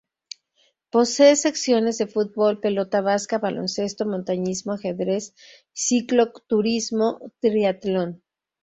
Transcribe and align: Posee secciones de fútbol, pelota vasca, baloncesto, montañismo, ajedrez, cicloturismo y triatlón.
Posee 0.89 1.35
secciones 1.35 1.99
de 1.99 2.07
fútbol, 2.07 2.59
pelota 2.59 3.01
vasca, 3.01 3.37
baloncesto, 3.37 4.07
montañismo, 4.07 4.73
ajedrez, 4.73 5.35
cicloturismo 5.73 7.19
y 7.23 7.29
triatlón. 7.39 8.23